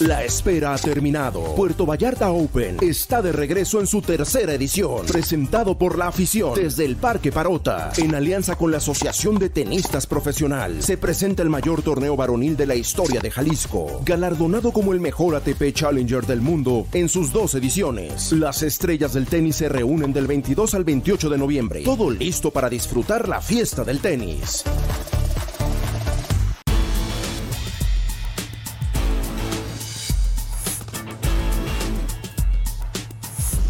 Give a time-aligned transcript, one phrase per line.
[0.00, 1.54] La espera ha terminado.
[1.54, 6.84] Puerto Vallarta Open está de regreso en su tercera edición, presentado por la afición desde
[6.84, 10.82] el Parque Parota, en alianza con la Asociación de Tenistas Profesional.
[10.82, 15.36] Se presenta el mayor torneo varonil de la historia de Jalisco, galardonado como el mejor
[15.36, 18.32] ATP Challenger del mundo en sus dos ediciones.
[18.32, 21.82] Las estrellas del tenis se reúnen del 22 al 28 de noviembre.
[21.84, 24.64] Todo listo para disfrutar la fiesta del tenis.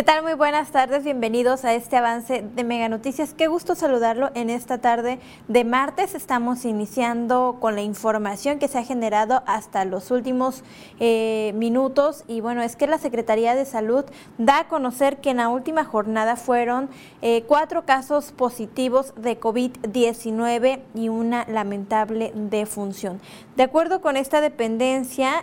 [0.00, 0.22] ¿Qué tal?
[0.22, 3.34] Muy buenas tardes, bienvenidos a este avance de Mega Noticias.
[3.34, 6.14] Qué gusto saludarlo en esta tarde de martes.
[6.14, 10.64] Estamos iniciando con la información que se ha generado hasta los últimos
[11.00, 14.06] eh, minutos y bueno, es que la Secretaría de Salud
[14.38, 16.88] da a conocer que en la última jornada fueron
[17.20, 23.20] eh, cuatro casos positivos de COVID-19 y una lamentable defunción.
[23.54, 25.42] De acuerdo con esta dependencia,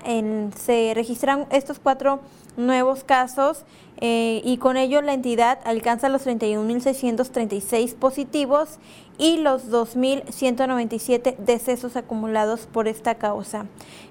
[0.55, 2.21] se registran estos cuatro
[2.55, 3.63] nuevos casos
[3.99, 8.79] eh, y con ello la entidad alcanza los 31.636 positivos
[9.17, 13.65] y los 2.197 decesos acumulados por esta causa.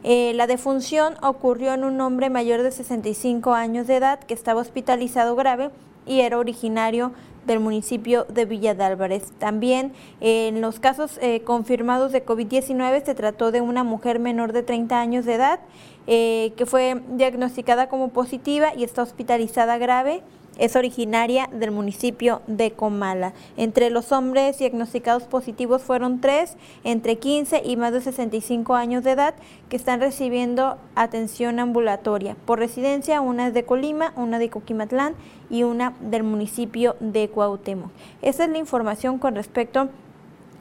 [0.05, 4.61] Eh, la defunción ocurrió en un hombre mayor de 65 años de edad que estaba
[4.61, 5.71] hospitalizado grave
[6.05, 7.13] y era originario
[7.47, 9.33] del municipio de Villa de Álvarez.
[9.39, 14.63] También eh, en los casos confirmados de COVID-19 se trató de una mujer menor de
[14.63, 15.61] 30 años de edad
[16.09, 20.23] eh, que fue diagnosticada como positiva y está hospitalizada grave.
[20.59, 23.33] Es originaria del municipio de Comala.
[23.57, 29.13] Entre los hombres diagnosticados positivos fueron tres, entre 15 y más de 65 años de
[29.13, 29.35] edad,
[29.69, 32.37] que están recibiendo atención ambulatoria.
[32.47, 35.15] Por residencia, una es de Colima, una de Coquimatlán
[35.51, 37.91] y una del municipio de Cuauhtémoc.
[38.23, 39.89] Esa es la información con respecto a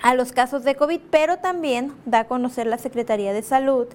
[0.05, 3.87] a los casos de COVID, pero también da a conocer la Secretaría de Salud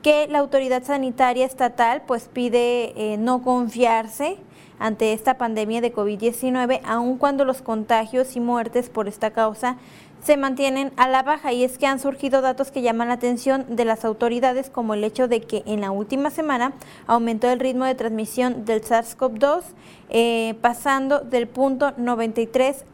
[0.00, 4.38] que la autoridad sanitaria estatal pues pide eh, no confiarse
[4.78, 9.76] ante esta pandemia de COVID-19, aun cuando los contagios y muertes por esta causa
[10.24, 11.52] se mantienen a la baja.
[11.52, 15.04] Y es que han surgido datos que llaman la atención de las autoridades como el
[15.04, 16.72] hecho de que en la última semana
[17.06, 19.64] aumentó el ritmo de transmisión del SARS-CoV-2
[20.08, 22.86] eh, pasando del punto 93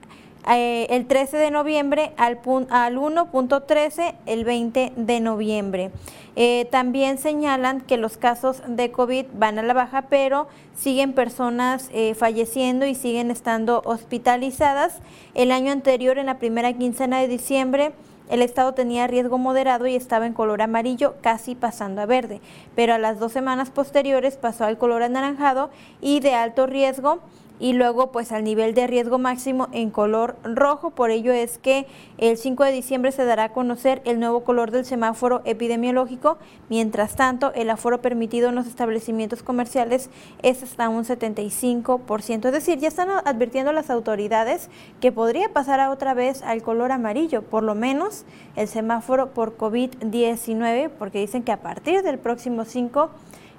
[0.49, 2.38] eh, el 13 de noviembre al,
[2.71, 5.91] al 1.13 el 20 de noviembre.
[6.37, 11.88] Eh, también señalan que los casos de COVID van a la baja, pero siguen personas
[11.93, 14.99] eh, falleciendo y siguen estando hospitalizadas.
[15.34, 17.93] El año anterior, en la primera quincena de diciembre,
[18.28, 22.41] el estado tenía riesgo moderado y estaba en color amarillo, casi pasando a verde,
[22.75, 27.21] pero a las dos semanas posteriores pasó al color anaranjado y de alto riesgo
[27.60, 30.91] y luego pues al nivel de riesgo máximo en color rojo.
[30.91, 31.87] Por ello es que
[32.19, 36.38] el 5 de diciembre se dará a conocer el nuevo color del semáforo epidemiológico.
[36.69, 40.10] Mientras tanto, el aforo permitido en los establecimientos comerciales
[40.42, 42.47] es hasta un 75%.
[42.47, 44.69] Es decir, ya están advirtiendo las autoridades
[45.00, 48.25] que podría pasar a otra vez al color amarillo, por lo menos
[48.56, 53.10] el semáforo por COVID-19, porque dicen que a partir del próximo 5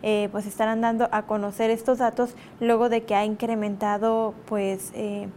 [0.08, 5.30] eh, pues estarán dando a conocer estos datos luego de que ha incrementado pues eh,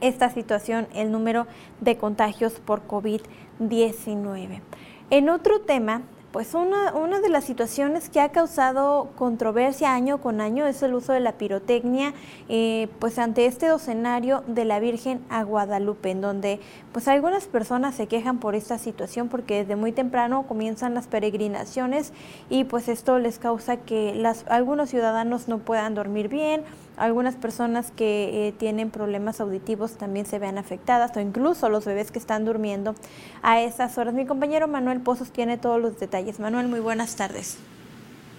[0.00, 1.46] esta situación el número
[1.80, 4.60] de contagios por COVID-19.
[5.10, 6.02] En otro tema,
[6.32, 10.94] pues una, una, de las situaciones que ha causado controversia año con año es el
[10.94, 12.14] uso de la pirotecnia,
[12.48, 16.58] eh, pues ante este escenario de la Virgen a Guadalupe, en donde
[16.92, 22.14] pues algunas personas se quejan por esta situación porque desde muy temprano comienzan las peregrinaciones
[22.48, 26.62] y pues esto les causa que las, algunos ciudadanos no puedan dormir bien,
[26.96, 32.10] algunas personas que eh, tienen problemas auditivos también se vean afectadas o incluso los bebés
[32.10, 32.94] que están durmiendo
[33.42, 34.14] a esas horas.
[34.14, 36.40] Mi compañero Manuel Pozos tiene todos los detalles.
[36.40, 37.58] Manuel, muy buenas tardes.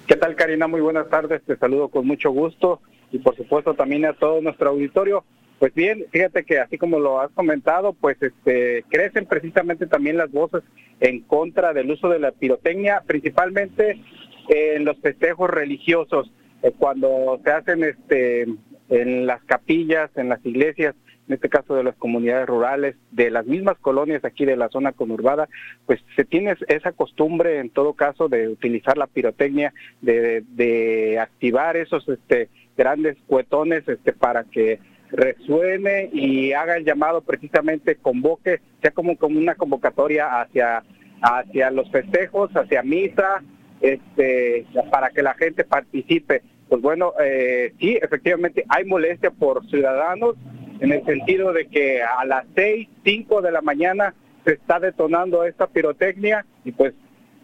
[0.07, 0.67] ¿Qué tal, Karina?
[0.67, 1.41] Muy buenas tardes.
[1.43, 2.81] Te saludo con mucho gusto
[3.11, 5.23] y por supuesto también a todo nuestro auditorio.
[5.59, 10.29] Pues bien, fíjate que así como lo has comentado, pues este crecen precisamente también las
[10.29, 10.61] voces
[10.99, 14.01] en contra del uso de la pirotecnia, principalmente
[14.49, 16.29] en los festejos religiosos.
[16.63, 18.47] Eh, cuando se hacen este
[18.89, 20.95] en las capillas, en las iglesias,
[21.27, 24.91] en este caso de las comunidades rurales, de las mismas colonias aquí de la zona
[24.91, 25.47] conurbada,
[25.85, 32.07] pues se tiene esa costumbre en todo caso de utilizar la pirotecnia, de, activar esos
[32.09, 34.79] este, grandes cuetones este, para que
[35.11, 40.83] resuene y haga el llamado precisamente, convoque, sea como, como una convocatoria hacia,
[41.21, 43.41] hacia los festejos, hacia misa,
[44.91, 46.41] para que la gente participe.
[46.73, 50.35] Pues bueno, eh, sí, efectivamente hay molestia por ciudadanos
[50.79, 55.43] en el sentido de que a las 6, 5 de la mañana se está detonando
[55.43, 56.95] esta pirotecnia y pues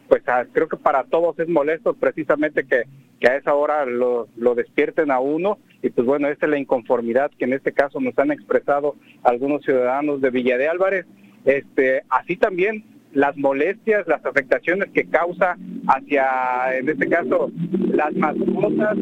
[0.08, 2.86] pues ah, creo que para todos es molesto precisamente que,
[3.28, 7.30] a esa hora lo, lo, despierten a uno y pues bueno, esta es la inconformidad
[7.38, 11.06] que en este caso nos han expresado algunos ciudadanos de Villa de Álvarez.
[11.46, 12.84] Este, así también
[13.14, 15.56] las molestias, las afectaciones que causa
[15.90, 17.52] hacia, en este caso,
[17.92, 18.98] las mascotas,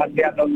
[0.00, 0.50] hacia los,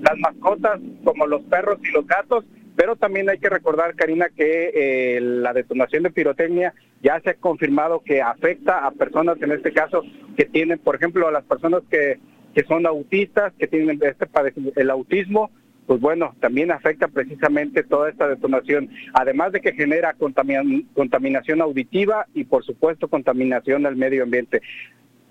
[0.00, 2.44] las mascotas como los perros y los gatos,
[2.76, 6.72] pero también hay que recordar, Karina, que eh, la detonación de pirotecnia
[7.02, 10.02] ya se ha confirmado que afecta a personas, en este caso,
[10.36, 12.18] que tienen, por ejemplo, a las personas que,
[12.54, 14.26] que son autistas, que tienen este
[14.76, 15.50] el autismo,
[15.86, 22.44] pues bueno, también afecta precisamente toda esta detonación, además de que genera contaminación auditiva y
[22.44, 24.62] por supuesto contaminación al medio ambiente.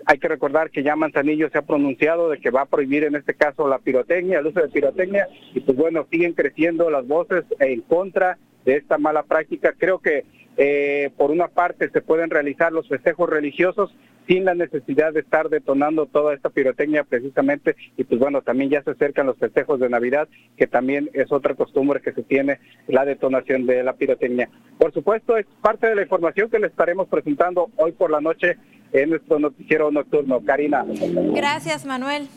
[0.06, 3.14] Hay que recordar que ya Manzanillo se ha pronunciado de que va a prohibir en
[3.14, 7.44] este caso la pirotecnia, el uso de pirotecnia, y pues bueno, siguen creciendo las voces
[7.58, 9.74] en contra de esta mala práctica.
[9.78, 10.24] Creo que
[10.56, 13.94] eh, por una parte se pueden realizar los festejos religiosos,
[14.30, 18.80] sin la necesidad de estar detonando toda esta pirotecnia precisamente y pues bueno, también ya
[18.84, 23.04] se acercan los festejos de Navidad, que también es otra costumbre que se tiene la
[23.04, 24.48] detonación de la pirotecnia.
[24.78, 28.56] Por supuesto, es parte de la información que le estaremos presentando hoy por la noche
[28.92, 30.40] en nuestro noticiero nocturno.
[30.44, 30.86] Karina.
[31.34, 32.28] Gracias, Manuel.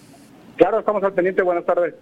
[0.57, 1.43] Claro, estamos al pendiente.
[1.43, 1.93] Buenas tardes.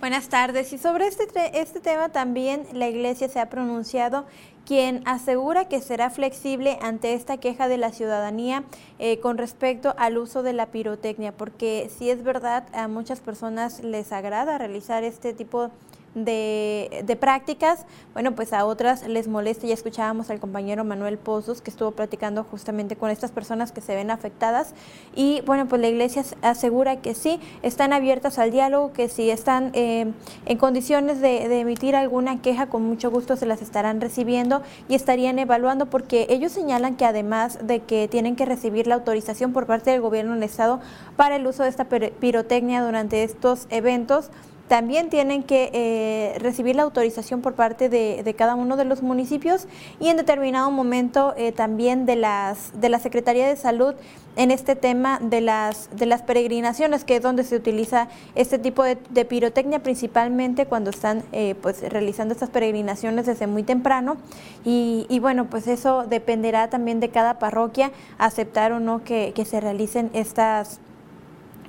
[0.00, 0.72] Buenas tardes.
[0.72, 4.24] Y sobre este, este tema también la Iglesia se ha pronunciado
[4.64, 8.64] quien asegura que será flexible ante esta queja de la ciudadanía
[8.98, 13.84] eh, con respecto al uso de la pirotecnia, porque si es verdad, a muchas personas
[13.84, 15.70] les agrada realizar este tipo de
[16.14, 19.66] de, prácticas, bueno, pues a otras les molesta.
[19.66, 23.94] Ya escuchábamos al compañero Manuel Pozos que estuvo platicando justamente con estas personas que se
[23.94, 24.74] ven afectadas.
[25.14, 29.70] Y bueno, pues la iglesia asegura que sí, están abiertas al diálogo, que si están
[29.74, 30.12] eh,
[30.46, 34.94] en condiciones de, de, emitir alguna queja, con mucho gusto se las estarán recibiendo y
[34.94, 39.66] estarían evaluando, porque ellos señalan que además de que tienen que recibir la autorización por
[39.66, 40.80] parte del gobierno del Estado
[41.16, 44.30] para el uso de esta pirotecnia durante estos eventos,
[44.70, 49.66] también tienen que eh, recibir la autorización por parte de, cada uno de los municipios
[49.98, 53.96] y en determinado momento eh, también de las de la Secretaría de Salud
[54.36, 58.06] en este tema de las de las peregrinaciones que es donde se utiliza
[58.36, 64.18] este tipo de, pirotecnia principalmente cuando están eh, pues realizando estas peregrinaciones desde muy temprano.
[64.64, 69.44] Y, y, bueno pues eso dependerá también de cada parroquia aceptar o no que, que
[69.44, 70.78] se realicen estas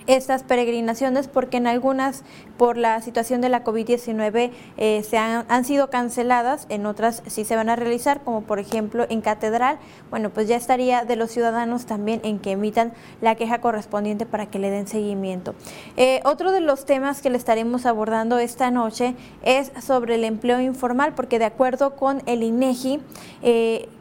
[0.08, 2.24] estas peregrinaciones porque en algunas
[2.58, 7.46] por la situación de la COVID-19 eh, se han, han, sido canceladas, en otras sí
[7.46, 11.32] se van a realizar, como por ejemplo en Catedral, bueno, pues ya estaría de los
[11.32, 15.56] ciudadanos también en que emitan la queja correspondiente para que le den seguimiento.
[15.98, 20.62] Eh, otro de los temas que le estaremos abordando esta noche es sobre el empleo
[20.62, 23.02] informal, porque de acuerdo con el INEGI,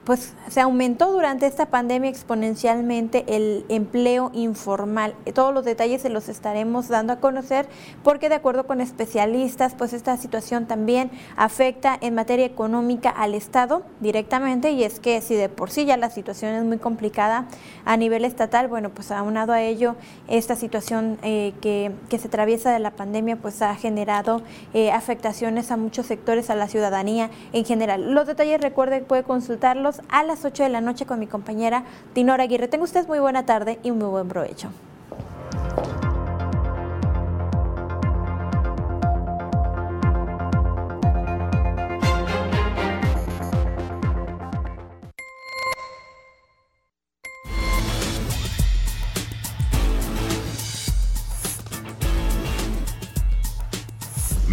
[0.05, 5.15] pues se aumentó durante esta pandemia exponencialmente el empleo informal.
[5.35, 7.69] Todos los detalles se los estaremos dando a conocer
[8.03, 13.83] porque de acuerdo con especialistas, pues esta situación también afecta en materia económica al Estado
[14.01, 17.47] directamente y es que si de por sí ya la situación es muy complicada
[17.85, 19.97] a nivel estatal, bueno, pues aunado a ello,
[20.29, 24.43] esta situación eh, que, se atraviesa de la pandemia pues ha generado
[24.75, 28.13] eh, afectaciones a muchos sectores, a la ciudadanía en general.
[28.13, 32.45] Los detalles recuerden, puede consultarlos a las 8 de la noche con mi compañera Dinora
[32.45, 32.69] Aguirre.
[32.69, 34.71] Tengo usted muy buena tarde y muy buen provecho.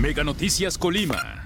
[0.08, 1.37] Mega Noticias Colima.